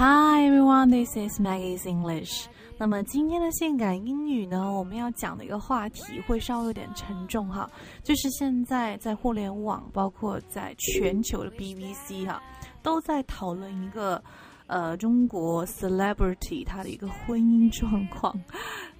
[0.00, 2.46] Hi everyone, this is Maggie's English.
[2.78, 7.68] 那么今天的性感英语呢，我们要讲的一个话题会稍微有点沉重哈，
[8.04, 12.40] 就是现在在互联网，包括在全球的 BBC 哈，
[12.80, 14.22] 都在讨论一个
[14.68, 18.40] 呃中国 celebrity 他的一个婚姻状况，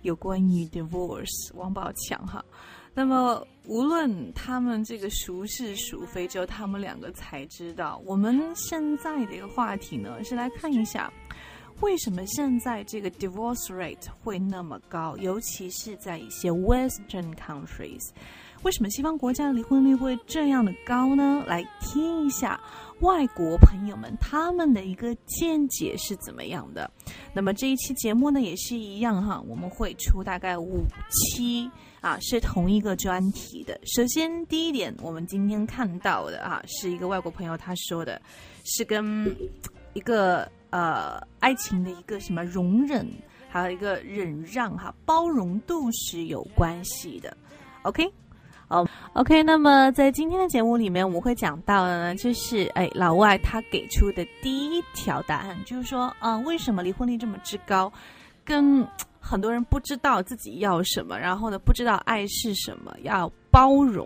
[0.03, 2.45] 有关于 divorce 王宝强哈。
[2.99, 8.03] 那么，无论他们这个孰是孰非，只有他们两个才知道。
[8.05, 11.09] 我们现在的一个话题呢，是来看一下，
[11.81, 18.09] 为什么现在这个 divorce rate 会那么高，尤其是在一些 Western countries，
[18.65, 21.45] 为什么西方国家的离婚率会这样的高呢？
[21.47, 22.61] 来听一下
[22.99, 26.91] 外国朋友们他们的一个见解是怎么样的。
[27.33, 31.71] 那么这一期节目呢，也是一样哈，我们会出大概五期。
[32.01, 33.79] 啊，是同一个专题的。
[33.85, 38.21] 首先，第一点，我们今天看到的啊，是一个外国朋友他说的，
[38.65, 39.35] 是跟
[39.95, 43.07] 一个呃爱情的一个什么容忍，
[43.49, 47.37] 还有一个忍让哈，包容度是有关系的。
[47.83, 48.09] OK，
[48.69, 57.91] 哦，OK，那么在今天的节目里面，我们会讲到的呢，就是哎，老外他给出的第一条答案，就是说啊，为什么离婚率这么之高，
[58.48, 58.88] 跟。
[59.26, 64.06] 很多人不知道自己要什么，然后呢，不知道爱是什么，要包容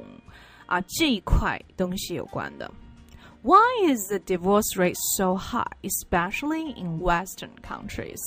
[0.68, 2.72] 啊这一块东西有关的。
[3.42, 8.20] Why is the divorce rate so high, especially in Western countries?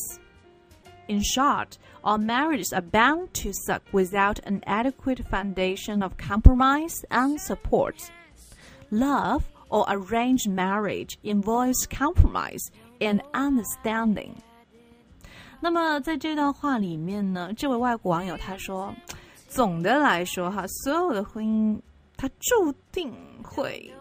[1.06, 7.39] In short, all marriages are bound to suck without an adequate foundation of compromise and
[7.39, 7.95] support.
[8.91, 12.69] Love or arranged marriage involves compromise
[13.00, 14.42] and understanding.
[15.61, 18.94] 那么在这段话里面呢，这位外国网友他说，
[19.48, 21.80] 总的来说哈，所有的婚姻
[22.16, 23.11] 它注定
[23.44, 23.92] 会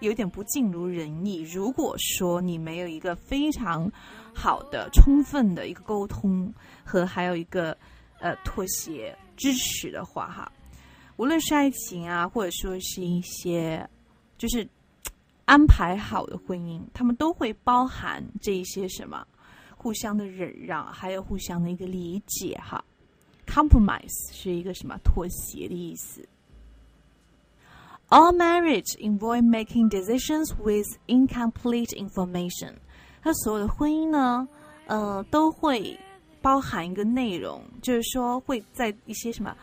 [0.00, 1.42] 有点不尽如人意。
[1.42, 3.90] 如果说你没有一个非常
[4.34, 6.52] 好的、充分的一个沟通
[6.84, 7.76] 和还有一个
[8.20, 10.52] 呃妥协支持的话哈，
[11.16, 13.88] 无论是爱情啊，或者说是一些
[14.36, 14.68] 就是
[15.46, 19.26] 安排好的婚姻，他们都会包含这一些什么。
[19.84, 22.82] 互相的忍让，还有互相的一个理解，哈
[23.46, 26.26] ，compromise 是一个什么妥协的意思。
[28.08, 32.76] All marriage involve making decisions with incomplete information。
[33.20, 34.48] 它所有的婚姻呢，
[34.86, 36.00] 呃，都会
[36.40, 39.54] 包含一个内容，就是说会在一些什么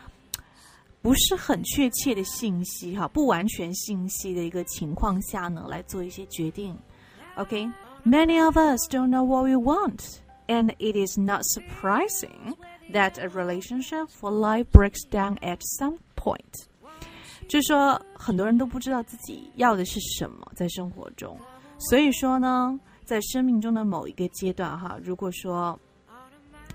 [1.02, 6.78] 不是很确切的信息，哈，不完全信息的一个情况下呢，来做一些决定。
[7.34, 7.68] OK。
[8.04, 12.56] Many of us don't know what we want, and it is not surprising
[12.92, 16.66] that a relationship for life breaks down at some point.
[17.48, 21.38] 就是说，很多人都不知道自己要的是什么，在生活中。
[21.78, 25.78] 所以说呢，在生命中的某一个阶段，哈，如果说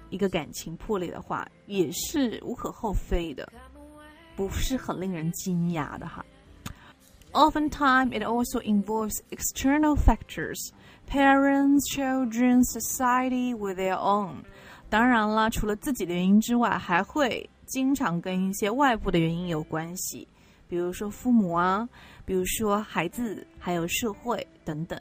[0.09, 3.51] 一个感情破裂的话，也是无可厚非的，
[4.35, 6.25] 不是很令人惊讶的哈。
[7.36, 10.70] Oftentimes, it also involves external factors
[11.08, 14.44] parents, children, society with their own。
[14.90, 20.28] 当然了，除了自己的原因之外，还会经常跟一些外部的原因有关系，
[20.68, 21.88] 比如说父母啊，
[22.26, 25.00] 比如说孩子，还有社会等等。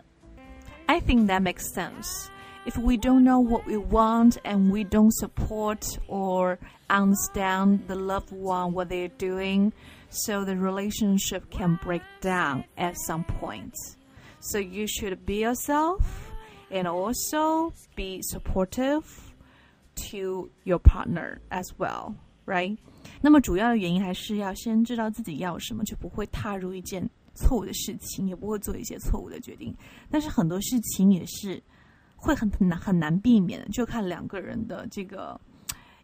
[0.85, 2.27] I think that makes sense.
[2.65, 8.31] If we don't know what we want and we don't support or understand the loved
[8.31, 9.71] one what they're doing,
[10.09, 13.73] so the relationship can break down at some point.
[14.41, 16.01] So you should be yourself
[16.69, 19.03] and also be supportive
[20.11, 22.77] to your partner as well, right?
[23.21, 29.75] 那么主要的原因还是要先知道自己要什么，就不会踏入一件错误的事情，也不会做一些错误的决定。
[30.09, 31.61] 但是很多事情也是
[32.16, 35.40] 会很难很难避免的，就看两个人的这个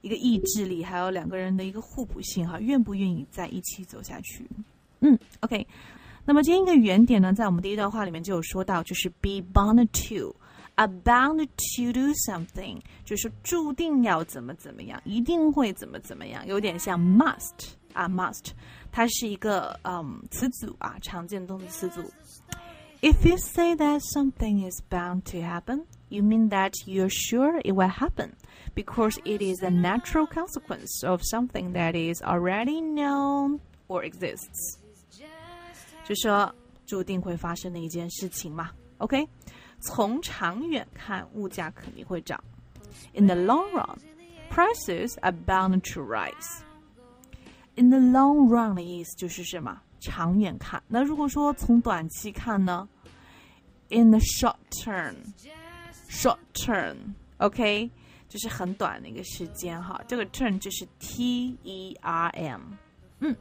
[0.02, 4.48] 一个意志力，还有两个人的一个互补性哈，愿不愿意在一起走下去？
[5.00, 5.66] 嗯，OK。
[6.24, 18.50] 那么今天一个原点呢，在我们第一段话里面就有说到，就是 be bound to，a bound to do something，就是注定要怎么怎么样，一定会怎么怎么样，有点像 must 啊 must，
[18.92, 22.12] 它是一个嗯词组啊，常见动词词组。
[23.01, 27.89] If you say that something is bound to happen, you mean that you're sure it will
[27.89, 28.31] happen
[28.73, 34.79] because it is a natural consequence of something that is already known or exists.
[36.03, 36.53] 就说
[36.87, 38.71] 注定会发生的一件事情嘛。
[38.97, 39.27] OK，
[39.79, 42.43] 从长远看，物价肯定会涨。
[43.13, 43.99] In the long run,
[44.49, 46.61] prices are bound to rise.
[47.75, 49.81] In the long run 的意思就是什么？
[49.99, 50.81] 长远看。
[50.87, 52.87] 那如果说从短期看呢
[53.91, 55.15] ？In the short term,
[56.09, 57.89] short term，OK，、
[58.27, 60.01] 就是很短的一个时间哈。
[60.07, 62.61] 这个 term 就是 T E R M，
[63.19, 63.35] 嗯，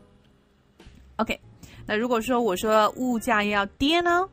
[1.16, 1.40] OK。
[1.86, 4.28] 那如果说我说物价要跌呢，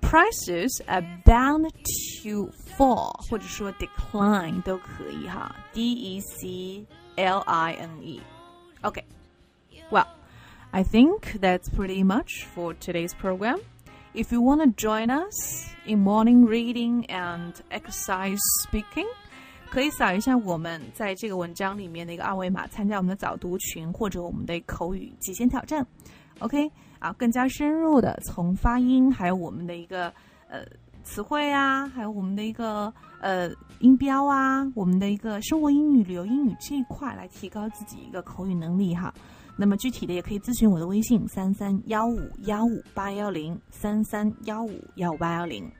[0.00, 1.70] prices are bound
[2.22, 6.86] to fall，或者说 decline 都可以哈，D E C
[7.16, 9.04] L I N E。Okay,
[9.90, 10.06] well,
[10.70, 13.60] I think that's pretty much for today's program.
[14.15, 19.05] If you want to join us in morning reading and exercise speaking,
[19.69, 25.85] 可以扫一下我们在这个文章里面的一个二维码，参加我们的早读群或者我们的口语极限挑战。
[26.39, 30.11] OK 啊，更加深入的从发音，还有我们的一个
[30.49, 30.65] 呃
[31.03, 32.91] 词汇啊，还有我们的一个
[33.21, 39.13] 呃音标啊，我们的一个生活英语、旅游英语这一块来提高自己一个口语能力哈。
[39.58, 45.70] 那么具体的也可以咨询我的微信三三幺五幺五八幺零三三幺五幺五八幺零。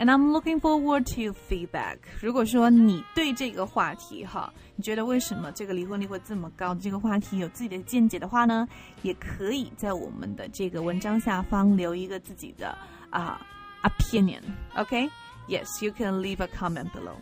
[0.00, 1.98] And I'm looking forward to feedback。
[2.20, 8.68] 如果说你对这个话题哈，你觉得为什么这个离婚率会这么高的这个话题有自己的见解的话呢，
[9.02, 12.78] 也可以在我们的这个文章下方留一个自己的
[13.10, 13.44] 啊
[13.82, 17.16] opinion。OK？Yes, you can leave a comment below.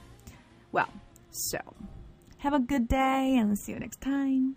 [0.70, 0.88] Well,
[1.30, 1.58] so
[2.42, 4.56] have a good day and see you next time.